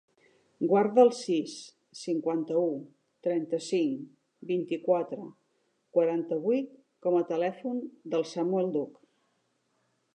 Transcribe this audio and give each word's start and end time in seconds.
Guarda 0.69 1.01
el 1.07 1.11
sis, 1.17 1.51
cinquanta-u, 1.97 2.63
trenta-cinc, 3.27 4.07
vint-i-quatre, 4.53 5.27
quaranta-vuit 5.99 6.73
com 7.07 7.19
a 7.21 7.27
telèfon 7.35 7.79
del 8.15 8.27
Samuel 8.33 8.73
Duch. 8.79 8.99